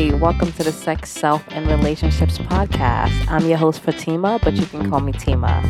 [0.00, 3.12] Hey, welcome to the Sex, Self, and Relationships podcast.
[3.28, 5.60] I'm your host, Fatima, but you can call me Tima.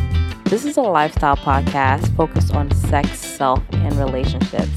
[0.45, 4.71] This is a lifestyle podcast focused on sex, self, and relationships.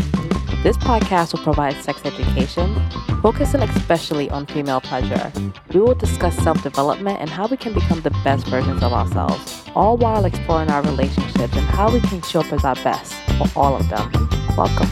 [0.65, 2.75] This podcast will provide sex education,
[3.23, 5.31] focusing especially on female pleasure.
[5.73, 9.63] We will discuss self development and how we can become the best versions of ourselves,
[9.77, 13.47] all while exploring our relationships and how we can show up as our best for
[13.55, 14.11] all of them.
[14.57, 14.91] Welcome.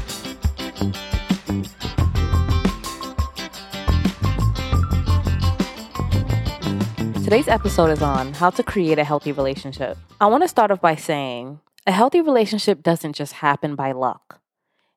[7.32, 9.96] Today's episode is on how to create a healthy relationship.
[10.20, 14.42] I want to start off by saying a healthy relationship doesn't just happen by luck.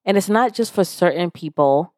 [0.03, 1.93] And it's not just for certain people.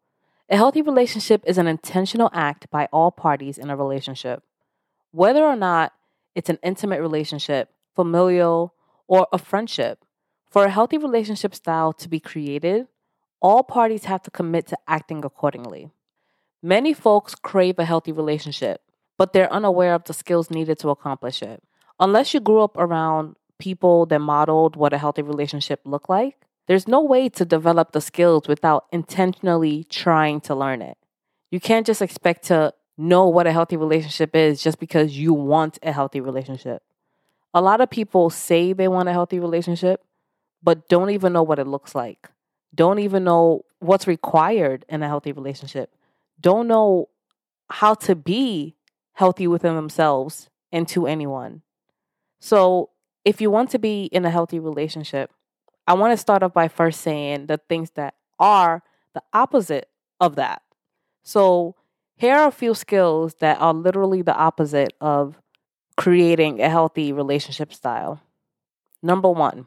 [0.48, 4.44] A healthy relationship is an intentional act by all parties in a relationship.
[5.10, 5.94] Whether or not
[6.36, 8.76] it's an intimate relationship, familial,
[9.08, 10.05] or a friendship,
[10.52, 12.85] for a healthy relationship style to be created,
[13.41, 15.90] all parties have to commit to acting accordingly.
[16.62, 18.82] Many folks crave a healthy relationship
[19.18, 21.63] but they're unaware of the skills needed to accomplish it.
[21.99, 26.37] Unless you grew up around people that modeled what a healthy relationship looked like,
[26.68, 30.98] there's no way to develop the skills without intentionally trying to learn it.
[31.49, 35.79] You can't just expect to know what a healthy relationship is just because you want
[35.82, 36.84] a healthy relationship.
[37.54, 40.04] A lot of people say they want a healthy relationship,
[40.62, 42.29] but don't even know what it looks like.
[42.76, 45.93] Don't even know what's required in a healthy relationship.
[46.40, 47.10] Don't know
[47.70, 48.76] how to be
[49.18, 51.63] healthy within themselves and to anyone.
[52.40, 52.91] So,
[53.26, 55.34] if you want to be in a healthy relationship,
[55.87, 58.84] I want to start off by first saying the things that are
[59.15, 60.62] the opposite of that.
[61.23, 61.76] So,
[62.15, 65.41] here are a few skills that are literally the opposite of
[65.95, 68.22] creating a healthy relationship style.
[69.01, 69.66] Number one,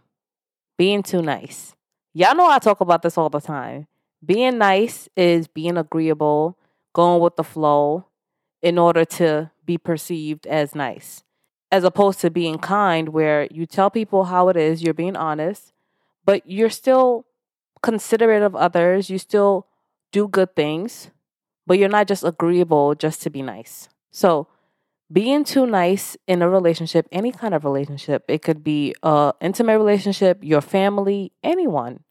[0.79, 1.75] being too nice.
[2.15, 3.89] Y'all know I talk about this all the time.
[4.25, 6.57] Being nice is being agreeable,
[6.93, 8.07] going with the flow,
[8.63, 11.23] in order to be perceived as nice,
[11.71, 15.73] as opposed to being kind, where you tell people how it is, you're being honest,
[16.25, 17.25] but you're still
[17.83, 19.67] considerate of others, you still
[20.13, 21.11] do good things,
[21.67, 23.89] but you're not just agreeable just to be nice.
[24.11, 24.49] So,
[25.13, 29.79] being too nice in a relationship, any kind of relationship, it could be a intimate
[29.79, 32.05] relationship, your family, anyone.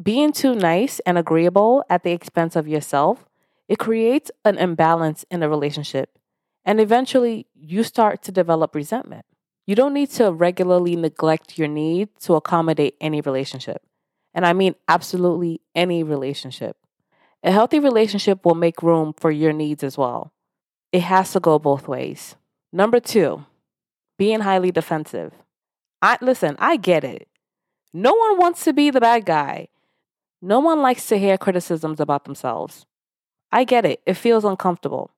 [0.00, 3.24] Being too nice and agreeable at the expense of yourself
[3.68, 6.18] it creates an imbalance in a relationship.
[6.64, 9.24] And eventually, you start to develop resentment.
[9.66, 13.82] You don't need to regularly neglect your need to accommodate any relationship.
[14.34, 16.76] And I mean absolutely any relationship.
[17.42, 20.32] A healthy relationship will make room for your needs as well.
[20.92, 22.36] It has to go both ways.
[22.72, 23.46] Number two,
[24.18, 25.32] being highly defensive.
[26.02, 27.28] I listen, I get it.
[27.92, 29.68] No one wants to be the bad guy.
[30.42, 32.84] No one likes to hear criticisms about themselves.
[33.54, 34.02] I get it.
[34.04, 35.12] It feels uncomfortable.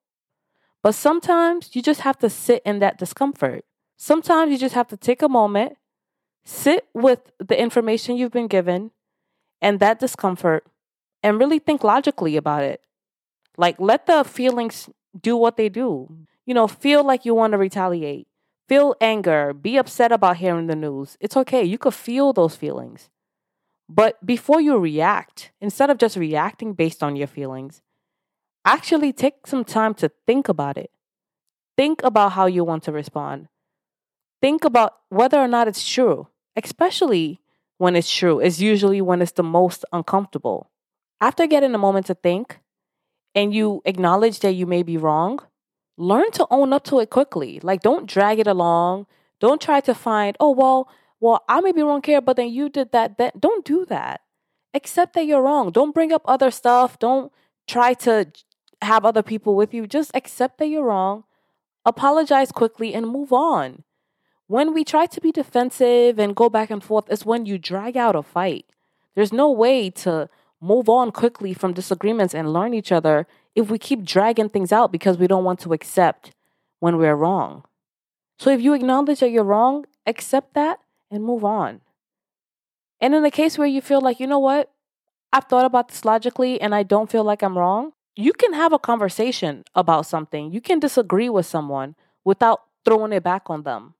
[0.82, 3.64] But sometimes you just have to sit in that discomfort.
[3.96, 5.78] Sometimes you just have to take a moment,
[6.44, 8.90] sit with the information you've been given
[9.62, 10.66] and that discomfort,
[11.22, 12.82] and really think logically about it.
[13.56, 16.14] Like, let the feelings do what they do.
[16.44, 18.28] You know, feel like you want to retaliate,
[18.68, 21.16] feel anger, be upset about hearing the news.
[21.20, 21.64] It's okay.
[21.64, 23.08] You could feel those feelings.
[23.88, 27.80] But before you react, instead of just reacting based on your feelings,
[28.66, 30.90] Actually, take some time to think about it.
[31.76, 33.46] Think about how you want to respond.
[34.42, 37.40] Think about whether or not it's true, especially
[37.78, 38.40] when it's true.
[38.40, 40.68] It's usually when it's the most uncomfortable.
[41.20, 42.58] After getting a moment to think
[43.36, 45.38] and you acknowledge that you may be wrong,
[45.96, 47.60] learn to own up to it quickly.
[47.62, 49.06] Like, don't drag it along.
[49.38, 50.88] Don't try to find, oh, well,
[51.20, 53.16] well, I may be wrong here, but then you did that.
[53.18, 54.22] That don't do that.
[54.74, 55.70] Accept that you're wrong.
[55.70, 56.98] Don't bring up other stuff.
[56.98, 57.30] Don't
[57.66, 58.26] try to
[58.82, 61.24] have other people with you, just accept that you're wrong,
[61.84, 63.84] apologize quickly, and move on.
[64.48, 67.96] When we try to be defensive and go back and forth, it's when you drag
[67.96, 68.66] out a fight.
[69.14, 70.28] There's no way to
[70.60, 74.92] move on quickly from disagreements and learn each other if we keep dragging things out
[74.92, 76.32] because we don't want to accept
[76.78, 77.64] when we're wrong.
[78.38, 80.78] So if you acknowledge that you're wrong, accept that
[81.10, 81.80] and move on.
[83.00, 84.70] And in the case where you feel like, you know what,
[85.32, 88.72] I've thought about this logically and I don't feel like I'm wrong, you can have
[88.72, 90.50] a conversation about something.
[90.50, 93.94] You can disagree with someone without throwing it back on them,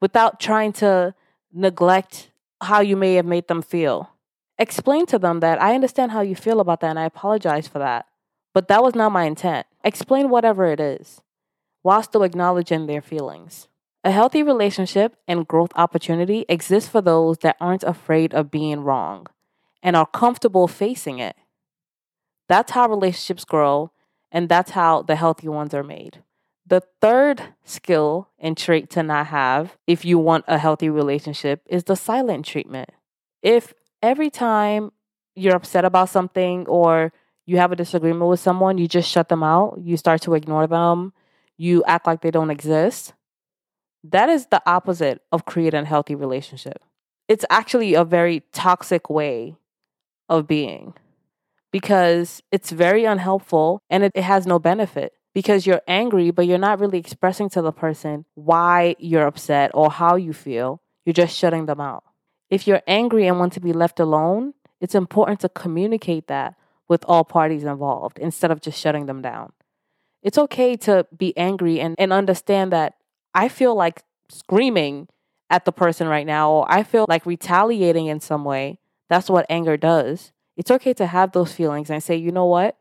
[0.00, 1.14] without trying to
[1.52, 2.30] neglect
[2.62, 4.10] how you may have made them feel.
[4.58, 7.78] Explain to them that I understand how you feel about that and I apologize for
[7.78, 8.06] that.
[8.54, 9.66] But that was not my intent.
[9.84, 11.20] Explain whatever it is
[11.82, 13.68] while still acknowledging their feelings.
[14.04, 19.26] A healthy relationship and growth opportunity exists for those that aren't afraid of being wrong
[19.82, 21.36] and are comfortable facing it.
[22.48, 23.90] That's how relationships grow
[24.30, 26.22] And that's how the healthy ones are made.
[26.66, 31.84] The third skill and trait to not have if you want a healthy relationship is
[31.84, 32.90] the silent treatment.
[33.42, 34.92] If every time
[35.34, 37.12] you're upset about something or
[37.44, 40.66] you have a disagreement with someone, you just shut them out, you start to ignore
[40.66, 41.12] them,
[41.58, 43.12] you act like they don't exist,
[44.04, 46.82] that is the opposite of creating a healthy relationship.
[47.28, 49.56] It's actually a very toxic way
[50.28, 50.94] of being
[51.72, 56.58] because it's very unhelpful and it, it has no benefit because you're angry, but you're
[56.58, 60.80] not really expressing to the person why you're upset or how you feel.
[61.04, 62.04] You're just shutting them out.
[62.50, 66.54] If you're angry and want to be left alone, it's important to communicate that
[66.88, 69.52] with all parties involved instead of just shutting them down.
[70.22, 72.94] It's okay to be angry and, and understand that
[73.34, 75.08] I feel like screaming
[75.48, 78.78] at the person right now, or I feel like retaliating in some way.
[79.08, 80.32] That's what anger does.
[80.62, 82.78] It's okay to have those feelings and say, you know what?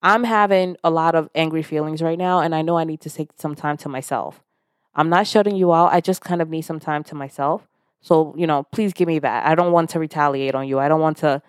[0.00, 3.10] I'm having a lot of angry feelings right now, and I know I need to
[3.10, 4.40] take some time to myself.
[4.94, 5.92] I'm not shutting you out.
[5.92, 7.66] I just kind of need some time to myself.
[8.00, 9.46] So, you know, please give me that.
[9.46, 10.78] I don't want to retaliate on you.
[10.78, 11.42] I don't want to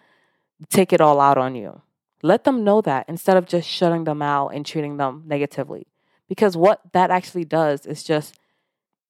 [0.69, 1.83] take it all out on you.
[2.23, 5.85] Let them know that instead of just shutting them out and treating them negatively.
[6.27, 8.39] Because what that actually does is just,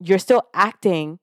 [0.01, 1.19] you're still acting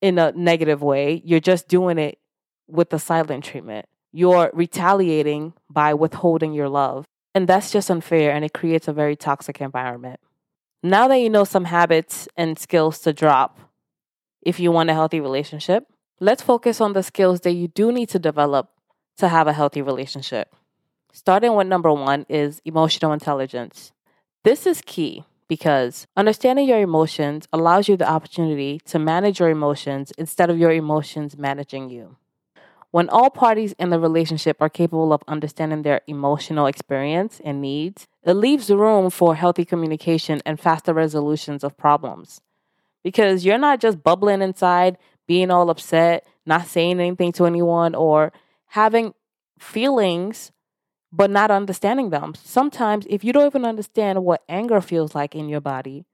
[0.00, 1.20] in a negative way.
[1.26, 2.18] You're just doing it
[2.66, 3.84] with the silent treatment.
[4.12, 7.04] You're retaliating by withholding your love.
[7.34, 10.20] And that's just unfair and it creates a very toxic environment.
[10.82, 13.58] Now that you know some habits and skills to drop
[14.42, 15.84] if you want a healthy relationship,
[16.20, 18.70] let's focus on the skills that you do need to develop
[19.18, 20.54] to have a healthy relationship.
[21.12, 23.92] Starting with number one is emotional intelligence.
[24.44, 30.12] This is key because understanding your emotions allows you the opportunity to manage your emotions
[30.16, 32.16] instead of your emotions managing you.
[32.90, 38.06] When all parties in the relationship are capable of understanding their emotional experience and needs,
[38.24, 42.40] it leaves room for healthy communication and faster resolutions of problems.
[43.04, 44.96] Because you're not just bubbling inside,
[45.26, 48.32] being all upset, not saying anything to anyone, or
[48.68, 49.14] having
[49.58, 50.50] feelings
[51.10, 52.34] but not understanding them.
[52.34, 56.04] Sometimes, if you don't even understand what anger feels like in your body,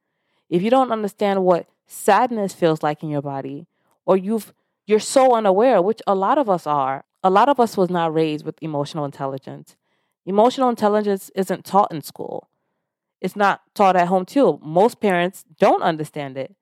[0.49, 3.67] if you don't understand what sadness feels like in your body,
[4.07, 4.53] or you've
[4.87, 7.05] you're so unaware, which a lot of us are.
[7.23, 9.77] A lot of us was not raised with emotional intelligence.
[10.27, 12.49] Emotional intelligence isn't taught in school.
[13.21, 14.59] It's not taught at home too.
[14.63, 16.55] Most parents don't understand it.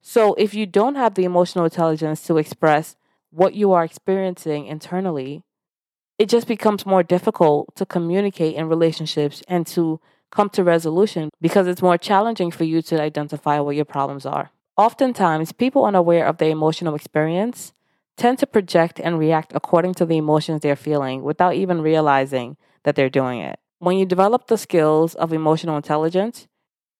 [0.00, 2.96] So if you don't have the emotional intelligence to express
[3.30, 5.44] what you are experiencing internally,
[6.18, 11.66] it just becomes more difficult to communicate in relationships and to come to resolution because
[11.66, 14.50] it's more challenging for you to identify what your problems are.
[14.80, 17.74] Oftentimes, people unaware of their emotional experience
[18.16, 22.96] tend to project and react according to the emotions they're feeling without even realizing that
[22.96, 23.60] they're doing it.
[23.78, 26.48] When you develop the skills of emotional intelligence,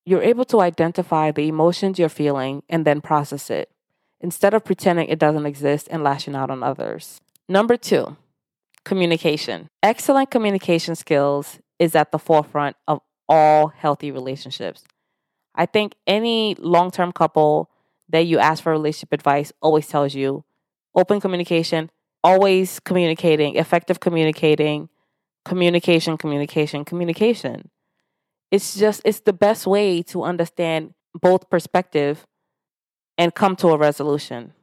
[0.05, 3.71] you're able to identify the emotions you're feeling and then process it
[4.19, 7.19] instead of pretending it doesn't exist and lashing out on others.
[7.49, 8.15] Number two,
[8.85, 9.69] communication.
[9.81, 14.83] Excellent communication skills is at the forefront of all healthy relationships.
[15.55, 17.70] I think any long term couple
[18.11, 20.43] that you ask for relationship advice always tells you
[20.95, 21.89] open communication,
[22.23, 24.89] always communicating, effective communicating,
[25.45, 27.69] communication, communication, communication.
[28.51, 32.25] It's just, it's the best way to understand both perspective
[33.17, 34.53] and come to a resolution.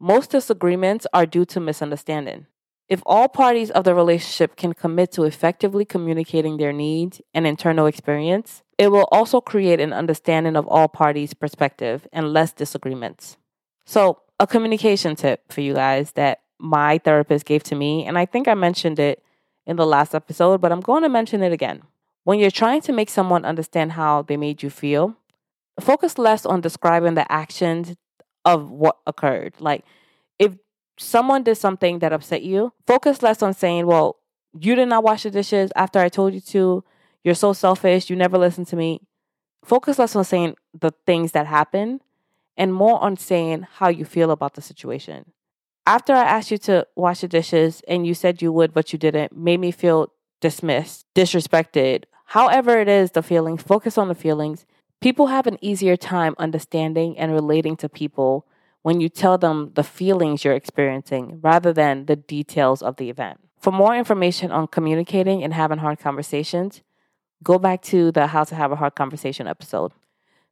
[0.00, 2.46] Most disagreements are due to misunderstanding.
[2.88, 7.86] If all parties of the relationship can commit to effectively communicating their needs and internal
[7.86, 13.38] experience, it will also create an understanding of all parties' perspective and less disagreements.
[13.86, 18.26] So, a communication tip for you guys that my therapist gave to me, and I
[18.26, 19.22] think I mentioned it
[19.66, 21.82] in the last episode, but I'm going to mention it again.
[22.24, 25.16] When you're trying to make someone understand how they made you feel,
[25.80, 27.96] focus less on describing the actions
[28.44, 29.54] of what occurred.
[29.60, 29.84] Like,
[30.38, 30.56] if
[30.98, 34.16] someone did something that upset you, focus less on saying, well,
[34.58, 36.84] you did not wash the dishes after I told you to.
[37.24, 38.10] You're so selfish.
[38.10, 39.00] You never listen to me.
[39.64, 42.00] Focus less on saying the things that happen
[42.56, 45.32] and more on saying how you feel about the situation.
[45.86, 48.98] After I asked you to wash the dishes and you said you would, but you
[48.98, 52.04] didn't, made me feel dismissed, disrespected.
[52.26, 54.64] However, it is the feelings, focus on the feelings.
[55.00, 58.46] People have an easier time understanding and relating to people
[58.84, 63.40] when you tell them the feelings you're experiencing rather than the details of the event.
[63.58, 66.82] For more information on communicating and having hard conversations,
[67.42, 69.92] go back to the How to Have a Hard Conversation episode.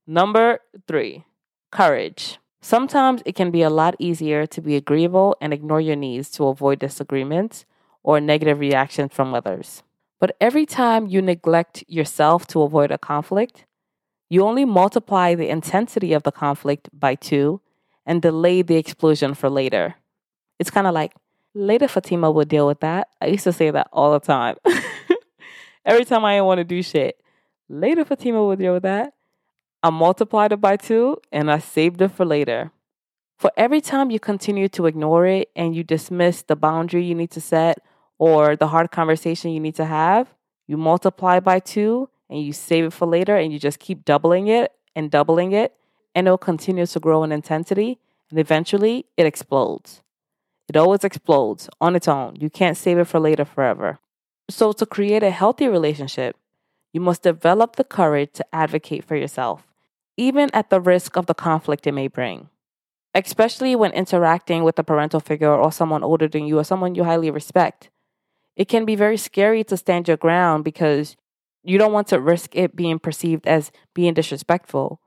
[0.07, 1.27] Number three,
[1.71, 2.39] courage.
[2.63, 6.47] Sometimes it can be a lot easier to be agreeable and ignore your needs to
[6.47, 7.67] avoid disagreements
[8.03, 9.83] or negative reactions from others.
[10.19, 13.67] But every time you neglect yourself to avoid a conflict,
[14.31, 17.61] you only multiply the intensity of the conflict by two
[18.07, 19.95] and delay the explosion for later.
[20.59, 21.13] It's kind of like,
[21.55, 23.09] later Fatima will deal with that.
[23.21, 24.57] I used to say that all the time.
[25.85, 27.21] Every time I want to do shit,
[27.69, 29.15] later Fatima will deal with that.
[29.83, 32.71] I multiplied it by two and I saved it for later.
[33.37, 37.33] For every time you continue to ignore it and you dismiss the boundary you need
[37.33, 37.79] to set
[38.17, 40.33] or the hard conversation you need to have,
[40.69, 44.47] you multiply by two and you save it for later and you just keep doubling
[44.47, 45.75] it and doubling it
[46.15, 47.99] and it'll continue to grow in intensity
[48.31, 50.03] and eventually it explodes.
[50.69, 52.37] It always explodes on its own.
[52.37, 53.99] You can't save it for later forever.
[54.49, 56.37] So, to create a healthy relationship,
[56.93, 59.67] you must develop the courage to advocate for yourself,
[60.17, 62.49] even at the risk of the conflict it may bring
[63.15, 67.05] especially when interacting with a parental figure or someone older than you or someone you
[67.05, 67.91] highly respect.
[68.57, 71.17] It can be very scary to stand your ground because
[71.63, 75.01] you don't want to risk it being perceived as being disrespectful.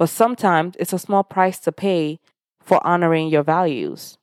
[0.00, 2.20] But sometimes it's a small price to pay
[2.58, 4.16] for honoring your values.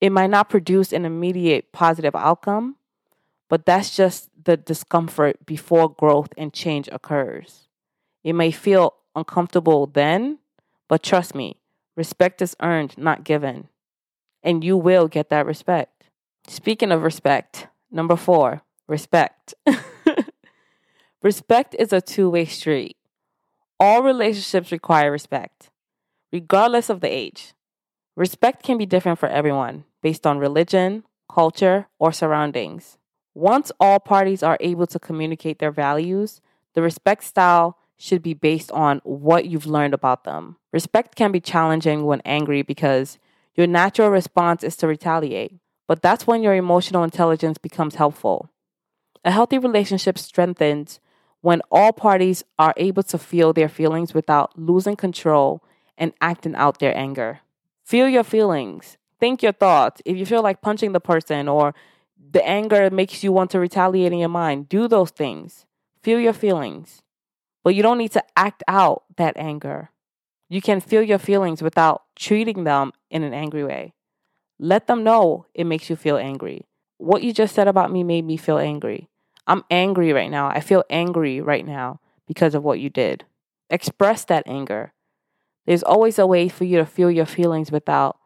[0.00, 2.74] It might not produce an immediate positive outcome,
[3.48, 7.68] but that's just the discomfort before growth and change occurs.
[8.24, 10.40] It may feel uncomfortable then,
[10.88, 11.60] but trust me,
[11.94, 13.68] Respect is earned, not given.
[14.42, 16.08] And you will get that respect.
[16.48, 19.54] Speaking of respect, number four, respect.
[21.22, 22.96] respect is a two way street.
[23.78, 25.70] All relationships require respect,
[26.32, 27.52] regardless of the age.
[28.16, 32.96] Respect can be different for everyone based on religion, culture, or surroundings.
[33.34, 36.40] Once all parties are able to communicate their values,
[36.72, 40.56] the respect style should be based on what you've learned about them.
[40.72, 43.18] Respect can be challenging when angry because
[43.54, 45.52] your natural response is to retaliate,
[45.86, 48.48] but that's when your emotional intelligence becomes helpful.
[49.22, 51.00] A healthy relationship strengthens
[51.40, 55.62] when all parties are able to feel their feelings without losing control
[55.96, 57.40] and acting out their anger.
[57.84, 60.02] Feel your feelings, think your thoughts.
[60.04, 61.74] If you feel like punching the person or
[62.32, 65.66] the anger makes you want to retaliate in your mind, do those things.
[66.02, 67.02] Feel your feelings.
[67.62, 69.90] But you don't need to act out that anger.
[70.48, 73.94] You can feel your feelings without treating them in an angry way.
[74.58, 76.64] Let them know it makes you feel angry.
[76.98, 79.08] What you just said about me made me feel angry.
[79.46, 80.48] I'm angry right now.
[80.48, 83.24] I feel angry right now because of what you did.
[83.70, 84.92] Express that anger.
[85.66, 88.18] There's always a way for you to feel your feelings without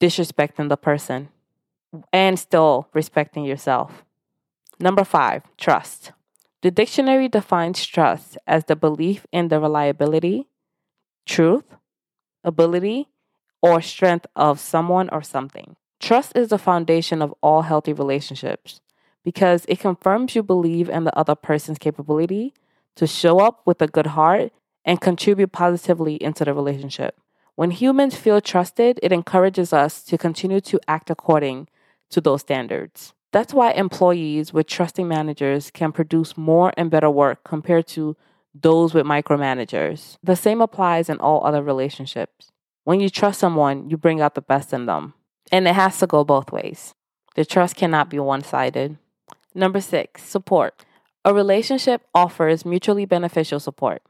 [0.00, 1.28] disrespecting the person
[2.12, 4.04] and still respecting yourself.
[4.78, 6.12] Number five, trust.
[6.62, 10.48] The dictionary defines trust as the belief in the reliability,
[11.26, 11.64] truth,
[12.44, 13.08] ability,
[13.62, 15.76] or strength of someone or something.
[16.00, 18.80] Trust is the foundation of all healthy relationships
[19.24, 22.54] because it confirms you believe in the other person's capability
[22.96, 24.52] to show up with a good heart
[24.84, 27.18] and contribute positively into the relationship.
[27.54, 31.68] When humans feel trusted, it encourages us to continue to act according
[32.10, 33.12] to those standards.
[33.32, 38.16] That's why employees with trusting managers can produce more and better work compared to
[38.54, 40.16] those with micromanagers.
[40.22, 42.50] The same applies in all other relationships.
[42.84, 45.14] When you trust someone, you bring out the best in them.
[45.52, 46.94] And it has to go both ways.
[47.36, 48.98] The trust cannot be one sided.
[49.54, 50.84] Number six, support.
[51.24, 54.02] A relationship offers mutually beneficial support.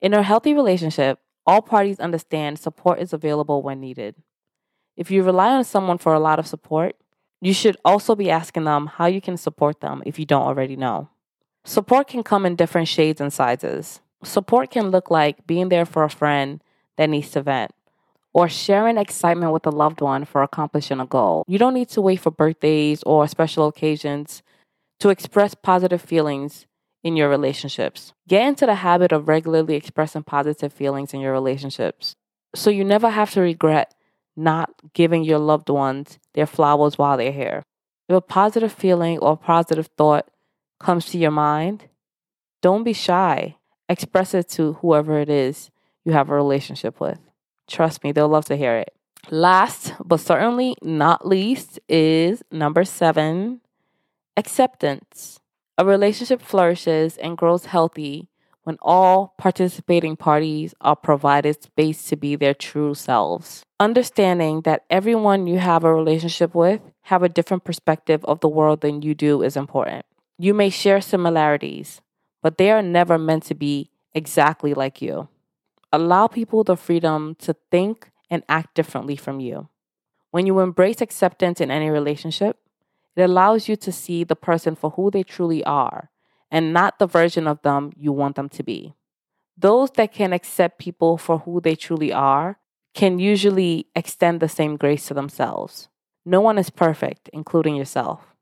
[0.00, 4.14] In a healthy relationship, all parties understand support is available when needed.
[4.96, 6.96] If you rely on someone for a lot of support,
[7.40, 10.76] you should also be asking them how you can support them if you don't already
[10.76, 11.08] know.
[11.64, 14.00] Support can come in different shades and sizes.
[14.24, 16.62] Support can look like being there for a friend
[16.96, 17.72] that needs to vent
[18.32, 21.42] or sharing excitement with a loved one for accomplishing a goal.
[21.48, 24.42] You don't need to wait for birthdays or special occasions
[25.00, 26.66] to express positive feelings
[27.02, 28.12] in your relationships.
[28.28, 32.16] Get into the habit of regularly expressing positive feelings in your relationships
[32.54, 33.94] so you never have to regret
[34.36, 37.62] not giving your loved ones their flowers while they're here.
[38.08, 40.28] If a positive feeling or positive thought
[40.78, 41.88] comes to your mind,
[42.62, 43.56] don't be shy.
[43.88, 45.70] Express it to whoever it is
[46.04, 47.18] you have a relationship with.
[47.68, 48.92] Trust me, they'll love to hear it.
[49.30, 53.60] Last, but certainly not least, is number seven
[54.36, 55.40] acceptance.
[55.78, 58.28] A relationship flourishes and grows healthy
[58.62, 63.62] when all participating parties are provided space to be their true selves.
[63.78, 68.80] Understanding that everyone you have a relationship with have a different perspective of the world
[68.80, 70.04] than you do is important.
[70.38, 72.00] You may share similarities,
[72.42, 75.28] but they are never meant to be exactly like you.
[75.92, 79.68] Allow people the freedom to think and act differently from you.
[80.32, 82.58] When you embrace acceptance in any relationship,
[83.16, 86.10] It allows you to see the person for who they truly are
[86.50, 88.94] and not the version of them you want them to be.
[89.56, 92.58] Those that can accept people for who they truly are
[92.94, 95.88] can usually extend the same grace to themselves.
[96.24, 98.34] No one is perfect, including yourself.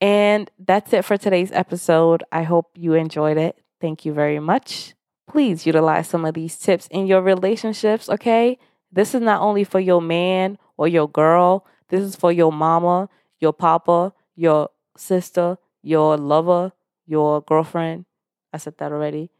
[0.00, 2.22] And that's it for today's episode.
[2.30, 3.58] I hope you enjoyed it.
[3.80, 4.94] Thank you very much.
[5.28, 8.58] Please utilize some of these tips in your relationships, okay?
[8.90, 13.08] This is not only for your man or your girl, this is for your mama,
[13.40, 16.72] your papa, your sister, your lover,
[17.06, 18.04] your girlfriend.
[18.52, 19.30] I said that already.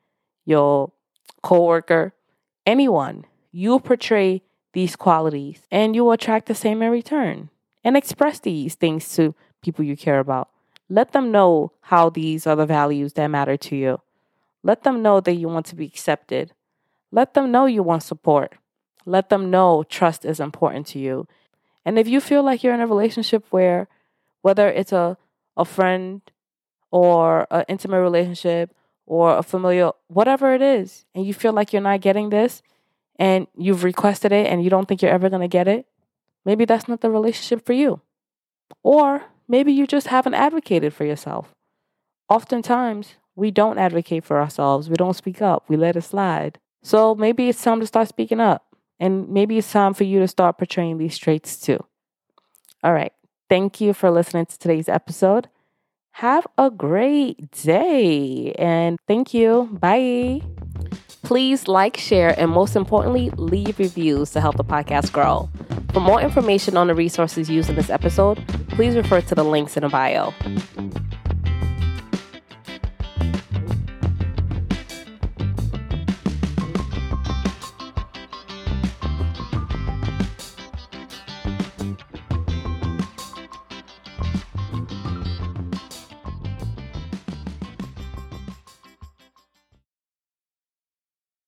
[0.44, 0.92] Your
[1.42, 2.14] coworker,
[2.66, 3.24] anyone.
[3.52, 7.50] You portray these qualities and you will attract the same in return.
[7.84, 10.48] And express these things to people you care about.
[10.90, 14.00] Let them know how these are the values that matter to you.
[14.62, 16.52] Let them know that you want to be accepted.
[17.12, 18.54] Let them know you want support.
[19.06, 21.26] Let them know trust is important to you.
[21.88, 23.88] And if you feel like you're in a relationship where,
[24.42, 25.16] whether it's a,
[25.56, 26.20] a friend
[26.90, 28.74] or an intimate relationship
[29.06, 32.60] or a familial, whatever it is, and you feel like you're not getting this
[33.18, 35.86] and you've requested it and you don't think you're ever going to get it,
[36.44, 38.02] maybe that's not the relationship for you.
[38.82, 41.54] Or maybe you just haven't advocated for yourself.
[42.28, 44.90] Oftentimes, we don't advocate for ourselves.
[44.90, 45.64] We don't speak up.
[45.68, 46.58] We let it slide.
[46.82, 48.67] So maybe it's time to start speaking up.
[49.00, 51.78] And maybe it's time for you to start portraying these traits too.
[52.82, 53.12] All right.
[53.48, 55.48] Thank you for listening to today's episode.
[56.12, 58.52] Have a great day.
[58.58, 59.68] And thank you.
[59.72, 60.42] Bye.
[61.22, 65.48] Please like, share, and most importantly, leave reviews to help the podcast grow.
[65.92, 69.76] For more information on the resources used in this episode, please refer to the links
[69.76, 70.32] in the bio.